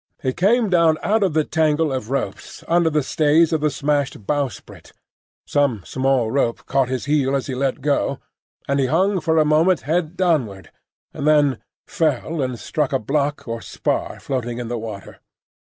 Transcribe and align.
He 0.23 0.33
came 0.33 0.67
down 0.67 0.97
out 1.03 1.21
of 1.21 1.33
the 1.33 1.43
tangle 1.43 1.93
of 1.93 2.09
ropes 2.09 2.63
under 2.67 2.89
the 2.89 3.03
stays 3.03 3.53
of 3.53 3.61
the 3.61 3.69
smashed 3.69 4.25
bowsprit, 4.25 4.93
some 5.45 5.83
small 5.85 6.31
rope 6.31 6.65
caught 6.65 6.89
his 6.89 7.05
heel 7.05 7.35
as 7.35 7.45
he 7.45 7.53
let 7.53 7.81
go, 7.81 8.17
and 8.67 8.79
he 8.79 8.87
hung 8.87 9.19
for 9.21 9.37
a 9.37 9.45
moment 9.45 9.81
head 9.81 10.17
downward, 10.17 10.71
and 11.13 11.27
then 11.27 11.59
fell 11.85 12.41
and 12.41 12.57
struck 12.57 12.91
a 12.91 12.97
block 12.97 13.47
or 13.47 13.61
spar 13.61 14.19
floating 14.19 14.57
in 14.57 14.69
the 14.69 14.79
water. 14.79 15.19